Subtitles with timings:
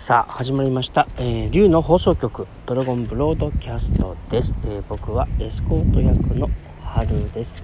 [0.00, 6.48] さあ始まりました、えー、竜の放送局ドラゴンブロードキャストです、えー、僕はエスコート役の
[6.82, 7.62] 春です、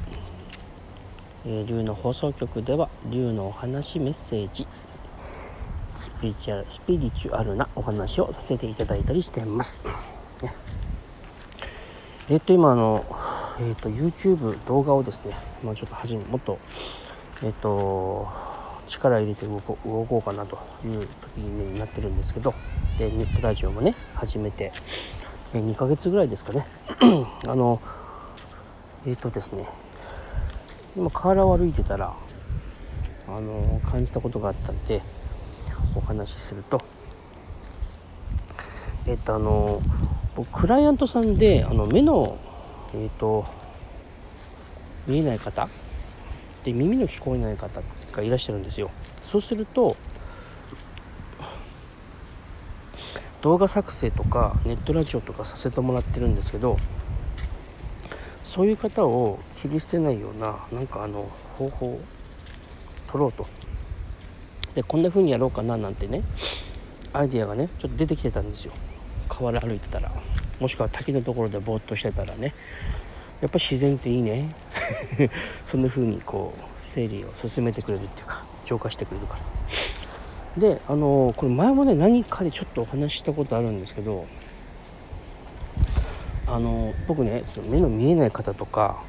[1.46, 4.68] えー、竜の放送局では竜のお話メッセージ
[5.94, 9.80] スピリチュアルスピリチュアルなお話をさせていただいたりしています、
[12.28, 13.06] えっ、と今あの
[13.60, 15.34] えっ、と YouTube 動画をですね
[15.64, 16.58] まあちょっと始めもっと
[17.42, 18.28] えっ、と
[18.86, 22.54] 力入れて動こう動こうかなという時になってるんですけど
[22.98, 24.72] でネットラジオもね始めて
[25.52, 26.66] 2ヶ月ぐらいですかね。
[27.46, 27.80] あの
[29.06, 29.68] えっ、ー、とですね
[30.96, 32.14] 今河原を歩いてたら
[33.28, 35.02] あの感じたことがあったんで
[35.94, 36.80] お話しすると。
[39.06, 39.80] えっ、ー、とあの
[40.34, 42.38] 僕クライアントさんであの目の
[42.92, 43.46] えっ、ー、と
[45.06, 45.68] 見えない方
[46.66, 47.80] で耳の聞こえない方
[48.10, 48.90] がいらっしゃるんですよ。
[49.22, 49.96] そうすると
[53.40, 56.76] 動画作成とかネットラジオとかさせてもらってるんですけど
[58.42, 62.00] そういう方を切り捨てないようななんかあの方法を
[63.06, 63.46] 取ろうと。
[64.74, 66.22] でこんな風にやろうかななんてね
[67.12, 68.72] アイデアがねちょっと出てきてたんですよ。
[69.28, 70.10] 河原歩いてたら。
[70.58, 72.54] もしくは滝のところでぼーっとしてたらね。
[73.40, 74.52] やっぱ自然っていいね。
[75.64, 79.40] そんな風にこう整理を進めてくれるっていうか浄化してくれるから。
[80.60, 84.26] であのこれ前もね何かでちょっとお話ししたことあるんですけど
[86.46, 89.02] あの僕ねその目の見えない方とか、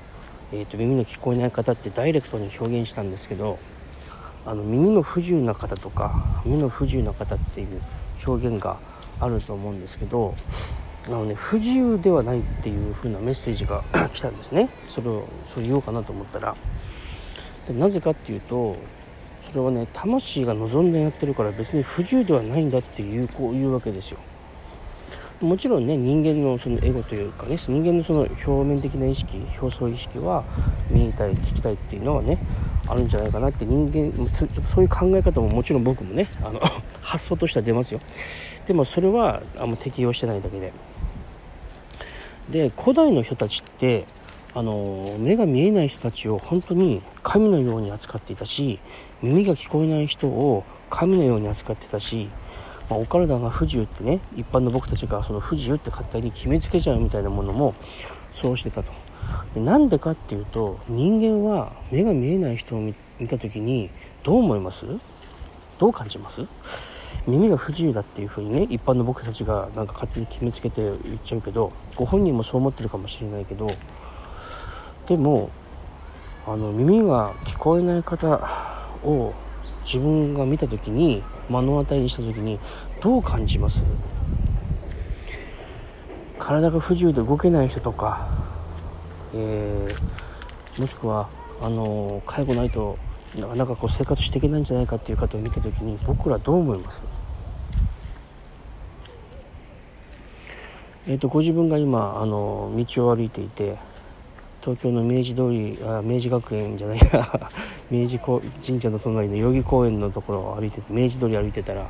[0.52, 3.60] えーと、耳の聞こえない方ってダイレクトに表現したんですけど
[4.46, 7.82] あの耳の不自由な方とか目の不自由な方っていう
[8.26, 8.78] 表現が
[9.20, 10.36] あると思うんですけど
[11.08, 14.70] あのね不自由ではないっていう風なメッセージが 来たんですね。
[14.90, 16.56] それをそれ言おうかなと思ったら。
[17.68, 18.76] でなぜかっていうと
[19.46, 24.20] それはね魂が望んでやってるから別に不自由ではないんだっていうこういうわけですよ。
[25.42, 30.44] もちろんね人間のそのエゴというかね人間のその表面的な意識表層意識は
[30.90, 32.40] 見えたい聞きたいっていうのはね
[32.88, 36.60] あるんじゃないかなって人間ちょっとそういう考え方ももちろん僕もねあの
[37.02, 38.02] 発想としては出ますよ。
[38.66, 40.74] でもそれはあんま適用してないだけで。
[42.50, 44.06] で古代の人たちって
[44.54, 48.80] あの目が見えない人たちを本当に神のように扱っていたし
[49.22, 52.30] 耳が聞こえない人を神のように扱ってたし、
[52.90, 57.76] まあ、お体が不自由ってね一般の僕たちがその不自由って勝手に決めつけちゃうみたいなものも
[58.32, 58.92] そうしてたと。
[59.54, 62.96] でなんでかっていうと人間は目が見えない人を見
[63.28, 63.90] た時に
[64.24, 64.86] どう思います？
[65.78, 66.46] どう感じます？
[67.28, 73.70] 耳が不自由だっていう風にね一般の僕たちがなんか勝手に決めつけて言っちゃうけどご本人もそう思ってるかもしれないけど
[75.08, 75.50] でも
[76.46, 78.40] あの耳が聞こえない方
[79.04, 79.34] を
[79.84, 82.60] 自分が見た時に目の当たりにした時に
[83.02, 83.84] どう感じます？
[86.40, 88.30] 体が不自由で動けない人とか、
[89.34, 91.30] えー、もしくは
[91.62, 92.98] あの介護ないと
[93.36, 97.04] なかなかこう生活していけないんじゃないかっていう方を見た時に僕らどう思います？
[101.10, 103.78] えーと、ご自分が今あの道を歩いていて
[104.60, 107.50] 東京の明治通りあ明治学園じゃないや
[107.90, 111.88] 明治神社の隣の代々木公園のところを歩いて明治通り歩いてたら、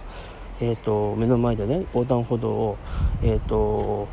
[0.62, 2.78] えーと、目の前でね横断歩道を、
[3.24, 4.08] えーと、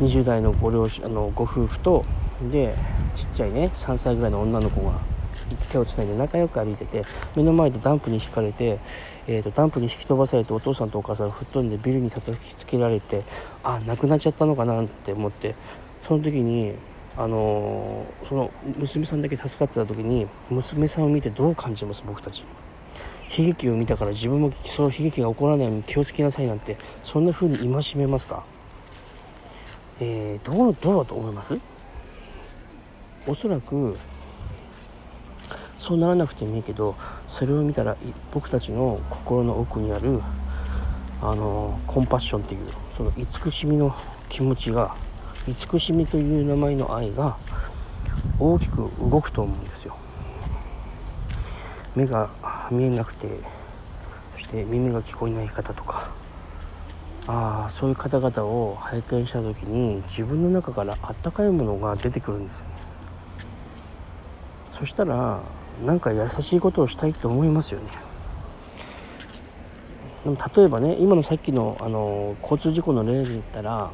[0.00, 2.04] と20代のご両親あのご夫婦と
[2.50, 2.74] で
[3.14, 5.13] ちっちゃいね3歳ぐらいの女の子が
[5.54, 7.04] 手をつないで仲良く歩いてて
[7.36, 8.78] 目の前でダンプに引かれて、
[9.26, 13.22] えーと、ダンプに引き飛ばされてお父さんとお母さんが吹っ飛んでビルに叩きつけられて
[13.62, 15.54] あ亡くなっちゃったのかなって思って
[16.02, 16.74] その時に、
[17.16, 22.44] あのー、その娘さんだけ助かってた時に娘さんを見てどう感じます僕たち。
[23.36, 28.44] 悲劇を見たから自分もその悲劇が起こらないように気をつけなさいなんてそんな風に戒めますか？
[29.98, 31.58] えー、どうどうだと思います？
[33.26, 33.96] おそらく
[35.84, 36.96] そうならなくてもいいけど
[37.28, 37.94] それを見たら
[38.32, 40.22] 僕たちの心の奥にある
[41.20, 42.60] あのコンパッションっていう
[42.90, 43.94] その慈しみの
[44.30, 44.96] 気持ちが
[45.46, 47.36] 慈しみという名前の愛が
[48.38, 49.94] 大きく動くと思うんですよ。
[51.94, 52.30] 目が
[52.70, 53.28] 見えなくて
[54.32, 56.10] そして耳が聞こえない方とか。
[57.26, 62.66] ああそういう方々を拝見した時に自分の中からあったかいものが出てくるんですよ
[64.70, 65.40] そしたら
[65.84, 67.86] なんか優しいことをしたいと思いますよね。
[70.24, 73.90] でも例えばね今のさっきのあの交通事故の例で言ったら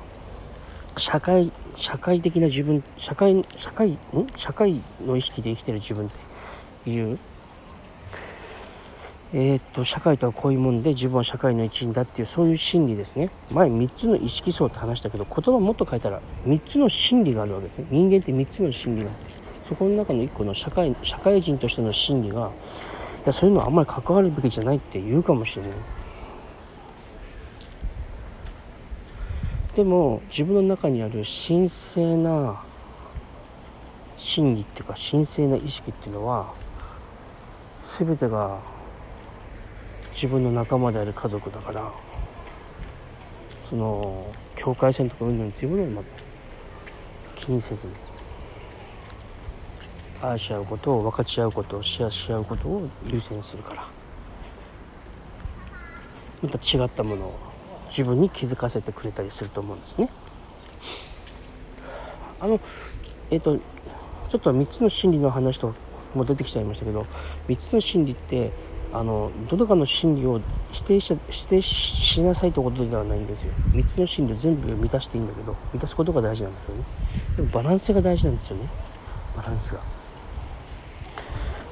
[0.97, 3.99] 社会社会的な自分社会社会ん？
[4.35, 6.11] 社会の意識で生きてる自分っ
[6.85, 7.19] ていう
[9.33, 13.31] えー、っと社会とはこういうもんで自分は社会の一員だっていうそういう心理ですね。
[13.53, 17.87] 前3つの意識層って話したけど言葉もっと書いたら3つの心理があるわけですね。
[17.91, 19.40] 人間って3つの心理があって。
[19.63, 22.51] そこの中の1個の社会社会人としての心理が
[23.25, 25.73] いやそういうのはあんまり関わるべきじゃないって言うかもしれない。
[29.75, 32.63] でも自分の中にある神聖な
[34.17, 36.53] 心理っていうか神聖な意識っていうのは
[37.83, 38.59] 全てが
[40.13, 41.93] 自分の仲間である家族だから
[43.63, 44.27] その
[44.57, 46.03] 境界線とかうんぬんっていうものをま
[47.37, 47.89] 気にせず
[50.23, 54.01] 愛し合うことを分かち合うことをシェアし合うことを優先するから。
[56.43, 57.39] また違ったものを
[57.89, 60.09] 自分に気づかせてくれたりすると思うんですね。
[62.41, 62.61] あの
[63.31, 63.59] えっ、ー、と
[64.29, 65.75] ちょっと3つの心理の話と
[66.15, 67.07] も出てきちゃいましたけど
[67.49, 68.53] 3つの心理って
[68.93, 70.41] あのどれかの心理を
[70.73, 73.53] 否定し否定しなさいということではないんですよ。
[73.73, 76.85] 3つの心理を全部満たしていいんだけど満たすことが大事なんだけどね。
[77.37, 78.69] でもバランスが大事なんですよね。
[79.37, 80.00] バランスが。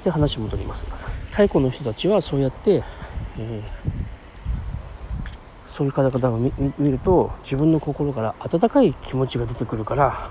[0.08, 0.86] で話戻ります。
[1.30, 2.82] 太古の人たちはそうやって、
[3.38, 3.62] えー、
[5.70, 10.30] そういう方々を見ると自分の心から温かい気持ちが出てくるから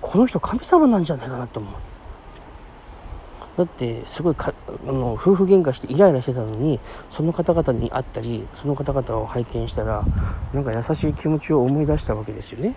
[0.00, 1.74] この人神様なんじゃないかなと思う。
[3.54, 6.80] だってすごいかあの夫婦喧嘩してイライラしてたのに
[7.10, 10.02] その方々に会ったりその方々を拝見したら
[10.54, 12.74] なんか優しい気持ちを思い出したわけですよね。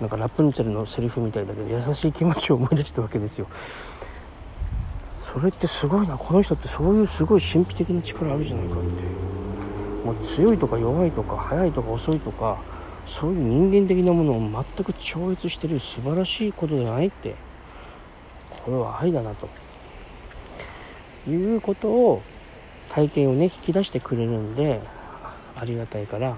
[0.00, 3.46] なんかラプンツェルのセリフみたいだけど優しい気持ちを思い出したわけですよ。
[5.38, 6.18] それってすごいな。
[6.18, 9.04] この人ってそういうすごい神秘的な力あるじゃないかって。
[10.04, 12.58] もう強いとか弱いとか速いとか遅いとか
[13.06, 17.36] そういう人間的なものを全く超越してる素晴らしいことじゃないって。
[18.64, 19.48] これは愛だなと。
[21.28, 22.22] いうことを
[22.88, 24.80] 体験をね引き出してくれるんで
[25.54, 26.36] ありがたいから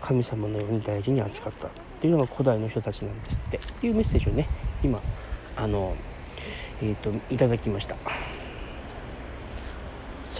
[0.00, 1.70] 神様のように大事に扱ったっ
[2.00, 3.58] ていうのが古代の人たちなんですって。
[3.58, 4.48] っていうメッセージをね
[4.82, 5.00] 今
[5.56, 5.94] あの
[6.80, 7.96] えっ、ー、といただきました。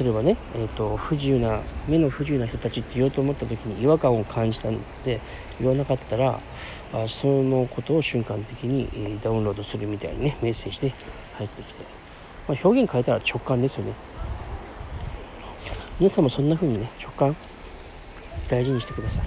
[0.01, 5.21] それはね、えーと、不自由な目の不自由な人たちって言おうと思った時に違和感を感じたんで
[5.61, 6.41] 言わなかったら
[6.95, 10.95] あそのことを瞬間的に、えー、ダウンロードするみたいにねメッセージで
[11.35, 11.85] 入ってきて、
[12.49, 13.93] まあ、表現変えたら直感ですよね。
[15.99, 17.37] 皆さんもそんな風にね直感
[18.49, 19.25] 大事にしてください。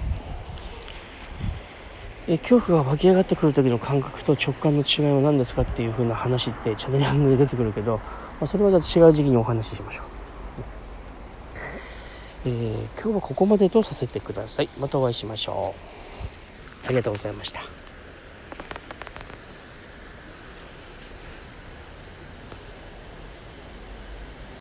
[2.26, 8.02] え恐怖が湧き上がってくる時の感覚と直感の違いは何ですかっていう風な話ってチャネリングで出てくるけど、ま
[8.40, 10.13] あ、それはじゃあ違う時期にお話ししましょう。
[12.46, 14.68] えー、今日はここまでとさせてください。
[14.78, 15.74] またお会いしましょ
[16.84, 16.86] う。
[16.86, 17.83] ありがとうございました。